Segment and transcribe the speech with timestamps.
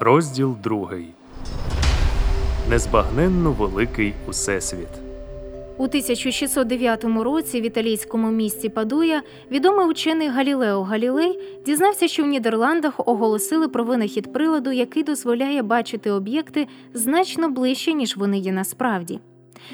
[0.00, 1.06] Розділ другий.
[2.70, 4.88] Незбагненно великий Усесвіт.
[5.76, 13.08] У 1609 році в італійському місті Падуя відомий учений Галілео Галілей дізнався, що в Нідерландах
[13.08, 19.20] оголосили про винахід приладу, який дозволяє бачити об'єкти значно ближче, ніж вони є насправді.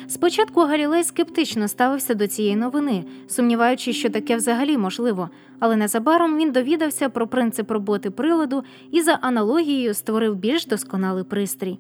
[0.09, 6.53] Спочатку Галілей скептично ставився до цієї новини, сумніваючись, що таке взагалі можливо, але незабаром він
[6.53, 11.79] довідався про принцип роботи приладу і за аналогією створив більш досконалий пристрій.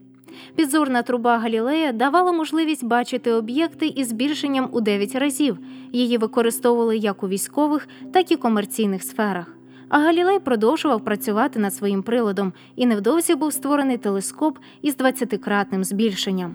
[0.56, 5.58] Підзорна труба Галілея давала можливість бачити об'єкти із збільшенням у 9 разів.
[5.92, 9.56] Її використовували як у військових, так і комерційних сферах.
[9.88, 16.54] А Галілей продовжував працювати над своїм приладом, і невдовзі був створений телескоп із 20-кратним збільшенням.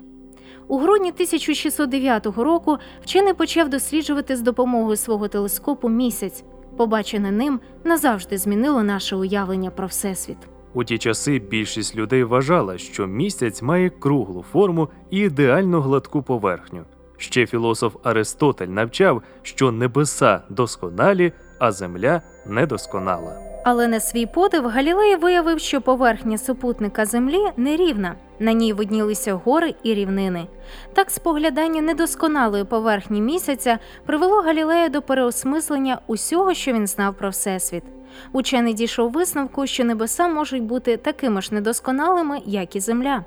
[0.68, 6.44] У грудні 1609 року вчений почав досліджувати з допомогою свого телескопу місяць.
[6.78, 10.38] Побачене ним назавжди змінило наше уявлення про всесвіт.
[10.74, 16.84] У ті часи більшість людей вважала, що місяць має круглу форму і ідеально гладку поверхню.
[17.18, 23.55] Ще філософ Аристотель навчав, що небеса досконалі, а земля недосконала.
[23.66, 28.16] Але на свій подив Галілей виявив, що поверхня супутника Землі нерівна.
[28.40, 30.48] На ній виднілися гори і рівнини.
[30.94, 37.84] Так, споглядання недосконалої поверхні місяця привело Галілея до переосмислення усього, що він знав про всесвіт.
[38.32, 43.26] Учений дійшов висновку, що небеса можуть бути такими ж недосконалими, як і Земля.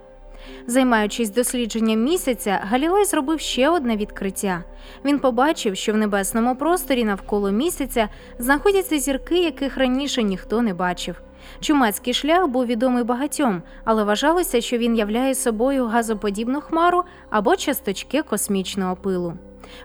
[0.66, 4.64] Займаючись дослідженням місяця, Галілей зробив ще одне відкриття.
[5.04, 8.08] Він побачив, що в небесному просторі навколо місяця
[8.38, 11.22] знаходяться зірки, яких раніше ніхто не бачив.
[11.60, 18.22] Чумацький шлях був відомий багатьом, але вважалося, що він являє собою газоподібну хмару або часточки
[18.22, 19.34] космічного пилу.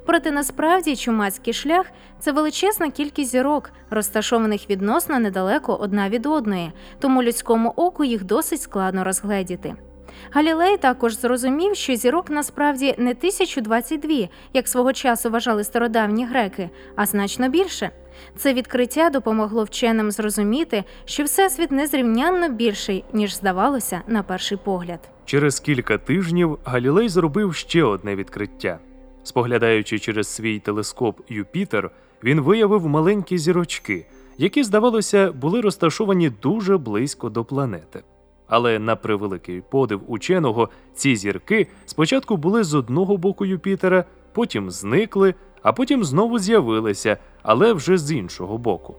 [0.06, 1.86] Проте насправді чумацький шлях
[2.20, 8.62] це величезна кількість зірок, розташованих відносно недалеко одна від одної, тому людському оку їх досить
[8.62, 9.76] складно розгледіти.
[10.32, 17.06] Галілей також зрозумів, що зірок насправді не 1022, як свого часу вважали стародавні греки, а
[17.06, 17.92] значно більше.
[18.36, 25.00] Це відкриття допомогло вченим зрозуміти, що всесвіт незрівнянно більший, ніж здавалося на перший погляд.
[25.26, 28.80] Через кілька тижнів Галілей зробив ще одне відкриття.
[29.24, 31.92] Споглядаючи через свій телескоп Юпітер,
[32.24, 34.06] він виявив маленькі зірочки,
[34.38, 38.04] які, здавалося, були розташовані дуже близько до планети.
[38.56, 45.34] Але на превеликий подив ученого, ці зірки спочатку були з одного боку Юпітера, потім зникли,
[45.62, 48.96] а потім знову з'явилися, але вже з іншого боку.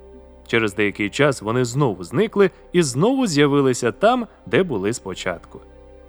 [0.47, 5.61] Через деякий час вони знову зникли і знову з'явилися там, де були спочатку.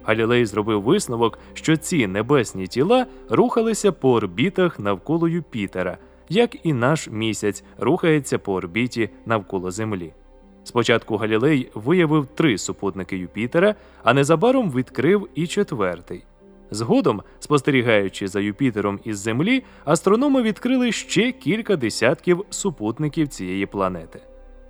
[0.04, 5.98] Галілей зробив висновок, що ці небесні тіла рухалися по орбітах навколо Юпітера,
[6.28, 10.12] як і наш місяць рухається по орбіті навколо Землі.
[10.66, 16.24] Спочатку Галілей виявив три супутники Юпітера, а незабаром відкрив і четвертий.
[16.70, 24.20] Згодом, спостерігаючи за Юпітером із Землі, астрономи відкрили ще кілька десятків супутників цієї планети.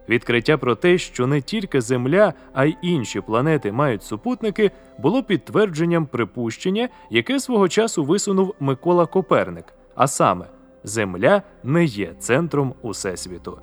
[0.08, 6.06] Відкриття про те, що не тільки Земля, а й інші планети мають супутники, було підтвердженням
[6.06, 9.64] припущення, яке свого часу висунув Микола Коперник,
[9.94, 10.46] а саме,
[10.84, 13.58] Земля не є центром усесвіту.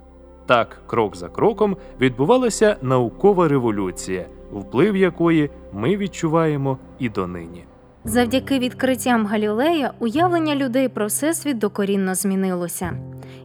[0.46, 7.64] Так, крок за кроком відбувалася наукова революція, вплив якої ми відчуваємо і донині.
[8.06, 12.94] Завдяки відкриттям Галілея уявлення людей про всесвіт докорінно змінилося.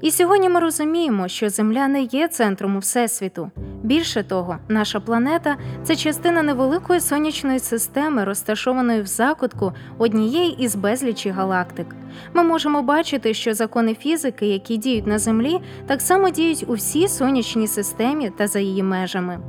[0.00, 3.50] І сьогодні ми розуміємо, що Земля не є центром у всесвіту.
[3.88, 11.31] Більше того, наша планета це частина невеликої сонячної системи, розташованої в закутку однієї із безлічі
[11.31, 11.87] галактик.
[12.34, 17.09] Ми можемо бачити, що закони фізики, які діють на Землі, так само діють у всій
[17.09, 19.41] сонячній системі та за її межами.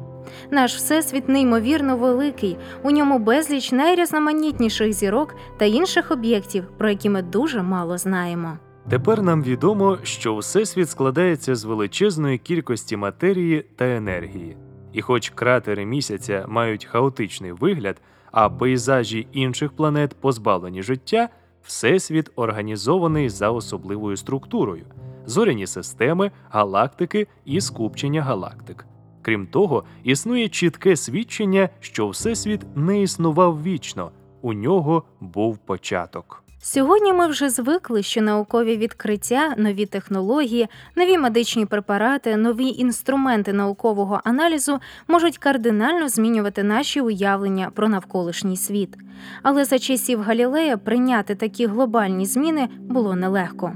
[0.51, 7.21] Наш всесвіт неймовірно великий, у ньому безліч найрізноманітніших зірок та інших об'єктів, про які ми
[7.21, 8.57] дуже мало знаємо.
[8.89, 14.57] Тепер нам відомо, що Всесвіт складається з величезної кількості матерії та енергії.
[14.93, 18.01] І хоч кратери місяця мають хаотичний вигляд,
[18.31, 21.29] а пейзажі інших планет позбавлені життя,
[21.63, 24.85] Всесвіт організований за особливою структурою:
[25.25, 28.85] зоряні системи, галактики і скупчення галактик.
[29.21, 34.11] Крім того, існує чітке свідчення, що Всесвіт не існував вічно,
[34.41, 36.43] у нього був початок.
[36.61, 44.21] Сьогодні ми вже звикли, що наукові відкриття, нові технології, нові медичні препарати, нові інструменти наукового
[44.23, 48.97] аналізу можуть кардинально змінювати наші уявлення про навколишній світ.
[49.43, 53.73] Але за часів Галілея прийняти такі глобальні зміни було нелегко.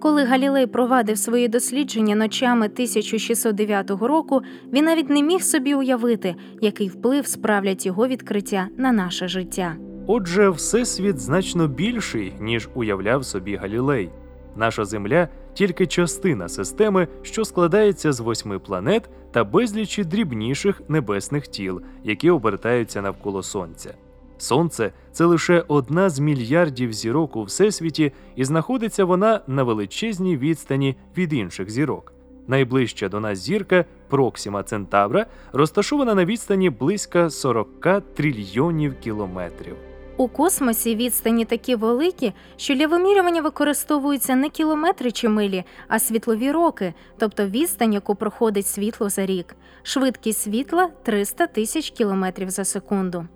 [0.00, 4.42] Коли Галілей провадив свої дослідження ночами 1609 року,
[4.72, 9.76] він навіть не міг собі уявити, який вплив справлять його відкриття на наше життя.
[10.06, 14.10] Отже, всесвіт значно більший, ніж уявляв собі Галілей.
[14.56, 21.82] Наша Земля тільки частина системи, що складається з восьми планет та безлічі дрібніших небесних тіл,
[22.04, 23.94] які обертаються навколо Сонця.
[24.38, 30.96] Сонце це лише одна з мільярдів зірок у всесвіті, і знаходиться вона на величезній відстані
[31.16, 32.12] від інших зірок.
[32.46, 39.76] Найближча до нас зірка Проксима Центавра розташована на відстані близько 40 трильйонів кілометрів.
[40.22, 46.50] У космосі відстані такі великі, що для вимірювання використовуються не кілометри чи милі, а світлові
[46.50, 49.54] роки, тобто відстань, яку проходить світло за рік.
[49.82, 53.26] Швидкість світла 300 тисяч кілометрів за секунду.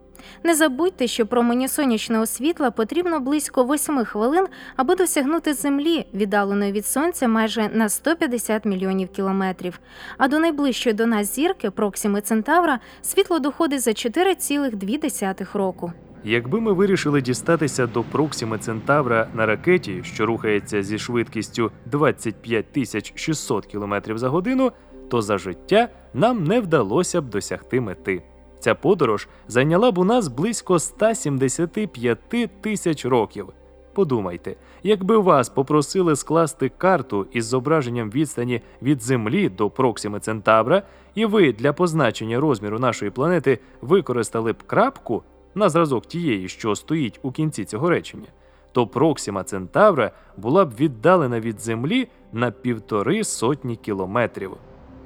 [0.45, 4.47] Не забудьте, що промені сонячного світла потрібно близько 8 хвилин,
[4.77, 9.81] аби досягнути Землі, віддаленої від Сонця майже на 150 мільйонів кілометрів.
[10.19, 15.93] А до найближчої до нас зірки Проксіми Центавра світло доходить за 4,2 року.
[16.29, 23.13] Якби ми вирішили дістатися до Проксіми Центавра на ракеті, що рухається зі швидкістю 25 тисяч
[23.17, 24.73] 600 км за годину,
[25.09, 28.23] то за життя нам не вдалося б досягти мети.
[28.59, 32.19] Ця подорож зайняла б у нас близько 175
[32.61, 33.47] тисяч років.
[33.93, 40.83] Подумайте, якби вас попросили скласти карту із зображенням відстані від Землі до Проксіми Центавра,
[41.15, 45.23] і ви для позначення розміру нашої планети використали б крапку
[45.57, 48.27] на зразок тієї, що стоїть у кінці цього речення,
[48.73, 54.51] то Проксима Центавра була б віддалена від Землі на півтори сотні кілометрів.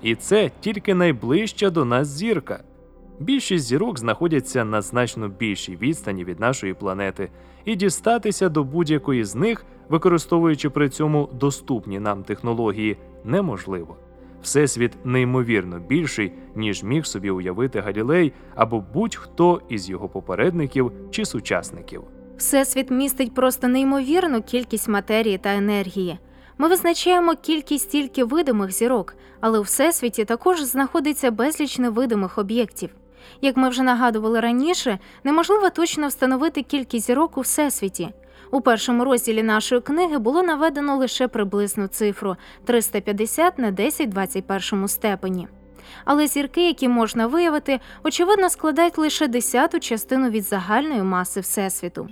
[0.03, 2.63] І це тільки найближча до нас зірка.
[3.19, 7.31] Більшість зірок знаходяться на значно більшій відстані від нашої планети,
[7.65, 13.97] і дістатися до будь-якої з них, використовуючи при цьому доступні нам технології, неможливо.
[14.43, 22.03] Всесвіт неймовірно більший, ніж міг собі уявити Галілей або будь-хто із його попередників чи сучасників.
[22.37, 26.19] Всесвіт містить просто неймовірну кількість матерії та енергії.
[26.59, 32.91] Ми визначаємо кількість тільки видимих зірок, але у всесвіті також знаходиться безліч невидимих об'єктів.
[33.41, 38.09] Як ми вже нагадували раніше, неможливо точно встановити кількість зірок у всесвіті.
[38.51, 45.49] У першому розділі нашої книги було наведено лише приблизну цифру 350 на 10 21 степені.
[46.05, 52.09] Але зірки, які можна виявити, очевидно складають лише десяту частину від загальної маси Всесвіту.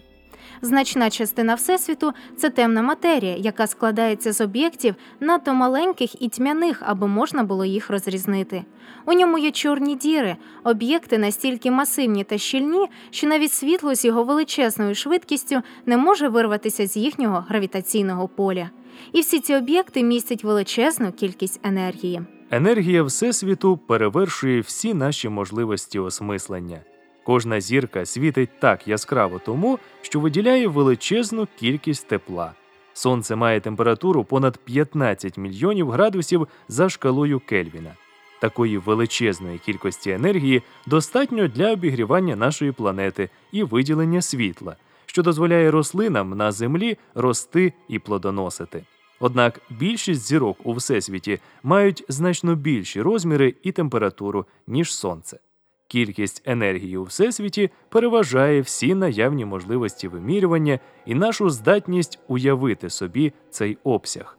[0.63, 7.07] Значна частина Всесвіту це темна матерія, яка складається з об'єктів надто маленьких і тьмяних, аби
[7.07, 8.65] можна було їх розрізнити.
[9.07, 14.25] У ньому є чорні діри, об'єкти настільки масивні та щільні, що навіть світло з його
[14.25, 18.71] величезною швидкістю не може вирватися з їхнього гравітаційного поля.
[19.13, 22.23] І всі ці об'єкти містять величезну кількість енергії.
[22.51, 26.81] Енергія Всесвіту перевершує всі наші можливості осмислення.
[27.29, 32.53] Кожна зірка світить так яскраво тому, що виділяє величезну кількість тепла.
[32.93, 37.95] Сонце має температуру понад 15 мільйонів градусів за шкалою Кельвіна.
[38.41, 44.77] Такої величезної кількості енергії достатньо для обігрівання нашої планети і виділення світла,
[45.07, 48.85] що дозволяє рослинам на землі рости і плодоносити.
[49.21, 55.39] Однак більшість зірок у всесвіті мають значно більші розміри і температуру, ніж сонце.
[55.89, 63.79] Кількість енергії у всесвіті переважає всі наявні можливості вимірювання і нашу здатність уявити собі цей
[63.85, 64.39] обсяг.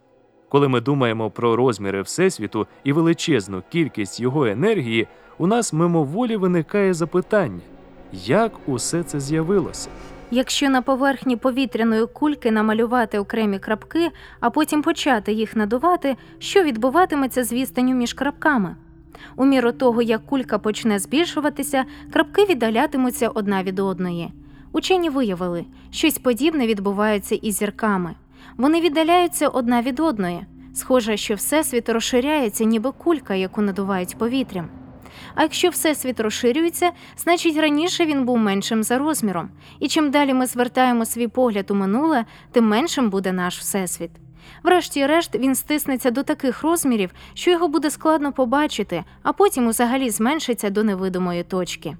[0.49, 5.07] Коли ми думаємо про розміри Всесвіту і величезну кількість його енергії,
[5.37, 7.61] у нас мимоволі виникає запитання,
[8.13, 9.89] як усе це з'явилося?
[10.31, 14.09] Якщо на поверхні повітряної кульки намалювати окремі крапки,
[14.39, 18.75] а потім почати їх надувати, що відбуватиметься з відстанню між крапками?
[19.35, 24.31] У міру того, як кулька почне збільшуватися, крапки віддалятимуться одна від одної.
[24.71, 28.15] Учені виявили, щось подібне відбувається із зірками.
[28.57, 30.45] Вони віддаляються одна від одної.
[30.73, 34.69] Схоже, що всесвіт розширяється, ніби кулька, яку надувають повітрям.
[35.35, 39.49] А якщо всесвіт розширюється, значить раніше він був меншим за розміром.
[39.79, 44.11] І чим далі ми звертаємо свій погляд у минуле, тим меншим буде наш всесвіт.
[44.63, 50.69] Врешті-решт він стиснеться до таких розмірів, що його буде складно побачити, а потім взагалі зменшиться
[50.69, 51.97] до невидимої точки.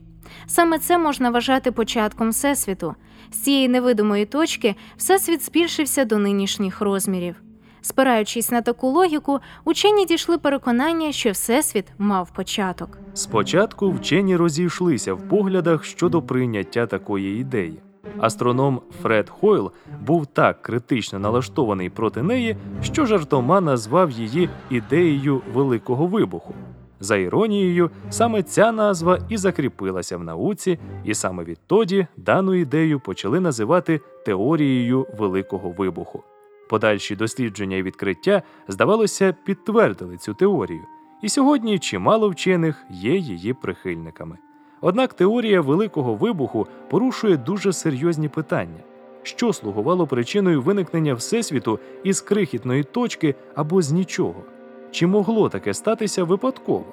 [0.47, 2.95] Саме це можна вважати початком Всесвіту.
[3.31, 7.35] З цієї невидимої точки Всесвіт збільшився до нинішніх розмірів.
[7.81, 12.97] Спираючись на таку логіку, учені дійшли переконання, що Всесвіт мав початок.
[13.13, 17.81] Спочатку вчені розійшлися в поглядах щодо прийняття такої ідеї.
[18.20, 26.08] Астроном Фред Хойл був так критично налаштований проти неї, що жартома назвав її ідеєю великого
[26.08, 26.56] вибуху.
[27.00, 33.39] За іронією, саме ця назва і закріпилася в науці, і саме відтоді дану ідею почали
[33.39, 36.24] називати теорією великого вибуху.
[36.70, 40.82] Подальші дослідження і відкриття, здавалося, підтвердили цю теорію,
[41.22, 44.38] і сьогодні чимало вчених є її прихильниками.
[44.81, 48.79] Однак теорія великого вибуху порушує дуже серйозні питання,
[49.24, 54.43] що слугувало причиною виникнення Всесвіту із крихітної точки або з нічого.
[54.91, 56.86] Чи могло таке статися випадково?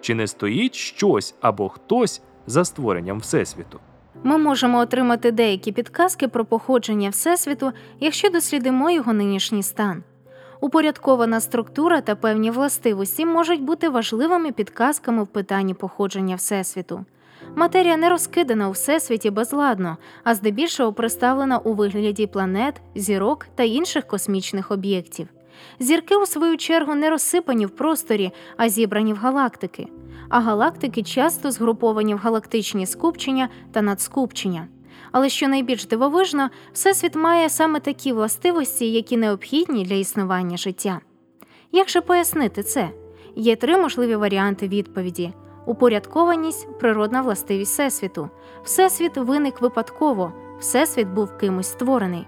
[0.00, 3.80] Чи не стоїть щось або хтось за створенням Всесвіту?
[4.22, 10.02] Ми можемо отримати деякі підказки про походження Всесвіту, якщо дослідимо його нинішній стан.
[10.60, 17.04] Упорядкована структура та певні властивості можуть бути важливими підказками в питанні походження Всесвіту.
[17.56, 24.06] Матерія не розкидана у всесвіті безладно, а здебільшого представлена у вигляді планет, зірок та інших
[24.06, 25.28] космічних об'єктів.
[25.78, 29.88] Зірки, у свою чергу, не розсипані в просторі, а зібрані в галактики.
[30.28, 34.68] А галактики часто згруповані в галактичні скупчення та надскупчення.
[35.12, 41.00] Але що найбільш дивовижно, Всесвіт має саме такі властивості, які необхідні для існування життя.
[41.72, 42.90] Як же пояснити це?
[43.36, 45.32] Є три можливі варіанти відповіді:
[45.66, 48.30] упорядкованість, природна властивість Всесвіту.
[48.64, 52.26] Всесвіт виник випадково, Всесвіт був кимось створений.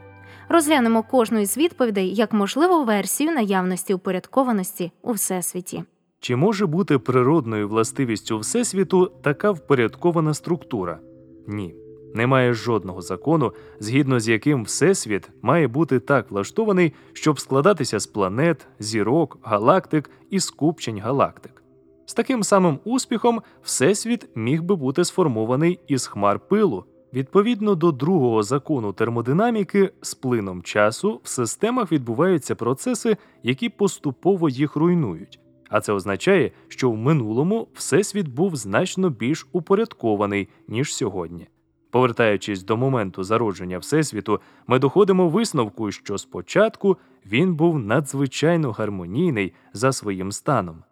[0.49, 5.85] Розглянемо кожну із відповідей як можливу версію наявності упорядкованості у Всесвіті.
[6.21, 10.99] Чи може бути природною властивістю Всесвіту така впорядкована структура?
[11.47, 11.75] Ні.
[12.15, 18.67] Немає жодного закону, згідно з яким Всесвіт має бути так влаштований, щоб складатися з планет,
[18.79, 21.64] зірок, галактик і скупчень галактик.
[22.07, 26.85] З таким самим успіхом Всесвіт міг би бути сформований із хмар пилу.
[27.13, 34.77] Відповідно до другого закону термодинаміки, з плином часу в системах відбуваються процеси, які поступово їх
[34.77, 35.41] руйнують.
[35.71, 41.47] А це означає, що в минулому Всесвіт був значно більш упорядкований, ніж сьогодні.
[41.91, 46.97] Повертаючись до моменту зародження Всесвіту, ми доходимо висновку, що спочатку
[47.27, 50.83] він був надзвичайно гармонійний за своїм станом.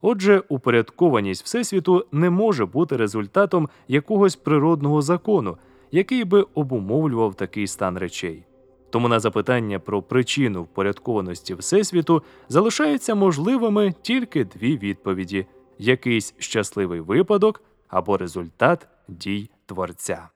[0.00, 5.56] Отже, упорядкованість Всесвіту не може бути результатом якогось природного закону,
[5.90, 8.44] який би обумовлював такий стан речей.
[8.90, 15.46] Тому на запитання про причину впорядкованості Всесвіту залишаються можливими тільки дві відповіді:
[15.78, 20.28] якийсь щасливий випадок або результат дій Творця.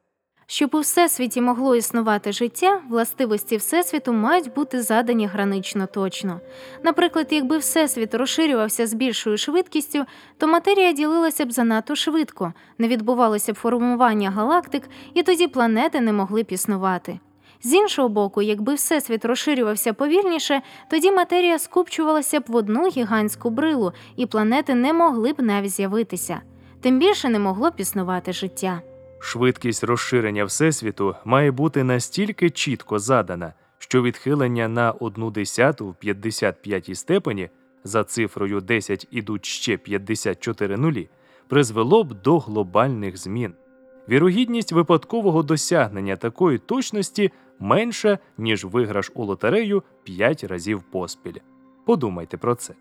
[0.46, 6.40] Щоб у всесвіті могло існувати життя, властивості всесвіту мають бути задані гранично точно.
[6.84, 10.04] Наприклад, якби всесвіт розширювався з більшою швидкістю,
[10.38, 14.82] то матерія ділилася б занадто швидко, не відбувалося б формування галактик,
[15.14, 17.18] і тоді планети не могли б існувати.
[17.62, 23.92] З іншого боку, якби всесвіт розширювався повільніше, тоді матерія скупчувалася б в одну гігантську брилу,
[24.16, 26.40] і планети не могли б навіть з'явитися.
[26.80, 28.82] Тим більше не могло б існувати життя.
[29.24, 36.90] Швидкість розширення Всесвіту має бути настільки чітко задана, що відхилення на 1 десяту в 55
[36.98, 37.50] степені
[37.84, 41.08] за цифрою 10 ідуть ще 54 нулі,
[41.48, 43.54] призвело б до глобальних змін.
[44.08, 51.36] Вірогідність випадкового досягнення такої точності менша, ніж виграш у лотерею 5 разів поспіль.
[51.86, 52.74] Подумайте про це.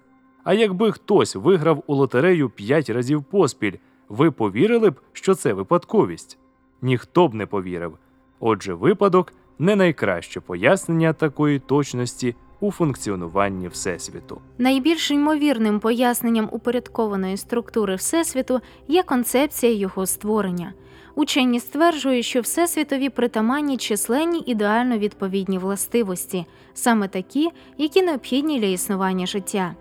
[0.44, 3.74] А якби хтось виграв у лотерею 5 разів поспіль,
[4.12, 6.38] ви повірили б, що це випадковість?
[6.82, 7.98] Ніхто б не повірив.
[8.40, 14.42] Отже, випадок не найкраще пояснення такої точності у функціонуванні Всесвіту.
[14.58, 20.74] Найбільш ймовірним поясненням упорядкованої структури Всесвіту є концепція його створення.
[21.16, 29.26] Учені стверджують, що Всесвітові притаманні численні ідеально відповідні властивості, саме такі, які необхідні для існування
[29.26, 29.76] життя.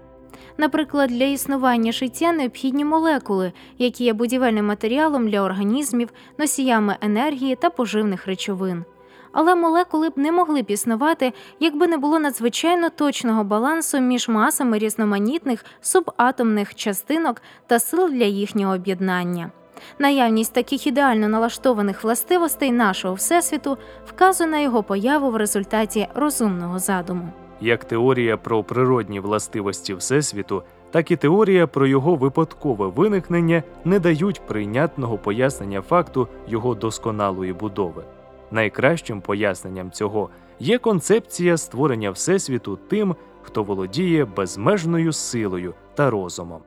[0.59, 7.71] Наприклад, для існування життя необхідні молекули, які є будівельним матеріалом для організмів, носіями енергії та
[7.71, 8.85] поживних речовин.
[9.33, 14.79] Але молекули б не могли б існувати, якби не було надзвичайно точного балансу між масами
[14.79, 19.51] різноманітних субатомних частинок та сил для їхнього об'єднання.
[19.99, 27.33] Наявність таких ідеально налаштованих властивостей нашого всесвіту вказує на його появу в результаті розумного задуму.
[27.61, 34.47] Як теорія про природні властивості Всесвіту, так і теорія про його випадкове виникнення не дають
[34.47, 38.05] прийнятного пояснення факту його досконалої будови.
[38.51, 46.61] Найкращим поясненням цього є концепція створення Всесвіту тим, хто володіє безмежною силою та розумом.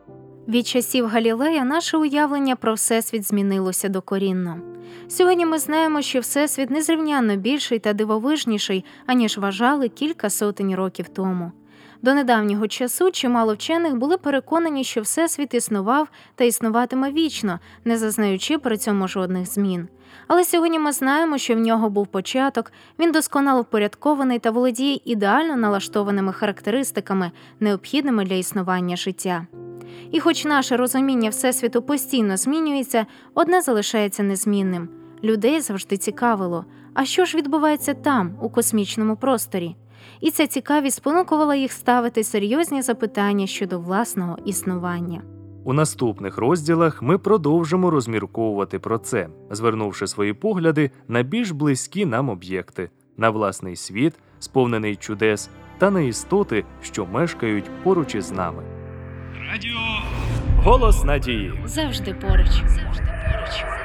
[0.48, 4.60] Від часів Галілея наше уявлення про Всесвіт змінилося докорінно.
[5.08, 11.52] Сьогодні ми знаємо, що Всесвіт незрівнянно більший та дивовижніший, аніж вважали кілька сотень років тому.
[12.04, 18.58] До недавнього часу чимало вчених були переконані, що Всесвіт існував та існуватиме вічно, не зазнаючи
[18.58, 19.88] при цьому жодних змін.
[20.28, 25.56] Але сьогодні ми знаємо, що в нього був початок, він досконало впорядкований та володіє ідеально
[25.56, 29.48] налаштованими характеристиками, необхідними для існування життя.
[30.12, 34.90] І хоч наше розуміння Всесвіту постійно змінюється, одне залишається незмінним.
[35.24, 39.76] Людей завжди цікавило, а що ж відбувається там, у космічному просторі?
[40.22, 45.22] І ця цікавість спонукувала їх ставити серйозні запитання щодо власного існування.
[45.66, 52.30] У наступних розділах ми продовжимо розмірковувати про це, звернувши свої погляди на більш близькі нам
[52.30, 58.64] об'єкти, на власний світ, сповнений чудес, та на істоти, що мешкають поруч із нами.
[59.52, 59.80] Радіо
[60.58, 61.54] Голос надії.
[61.66, 62.48] Завжди поруч.
[62.48, 63.83] Завжди поруч.